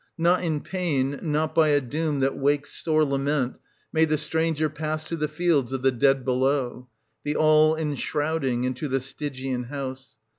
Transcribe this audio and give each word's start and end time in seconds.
Not 0.17 0.43
in 0.43 0.61
pain, 0.61 1.19
not 1.21 1.53
by 1.53 1.67
a 1.67 1.79
doom 1.79 2.21
that 2.21 2.35
wakes 2.35 2.73
sore 2.73 3.05
lament, 3.05 3.59
may 3.93 4.03
the 4.05 4.17
stranger 4.17 4.67
pass 4.67 5.05
to 5.05 5.15
the 5.15 5.27
fields 5.27 5.71
of 5.73 5.83
the 5.83 5.91
dead 5.91 6.25
below, 6.25 6.87
the 7.23 7.35
all 7.35 7.75
enshrouding, 7.75 8.65
and 8.65 8.75
to 8.77 8.87
the 8.87 8.99
Stygian 8.99 9.65
house. 9.65 10.13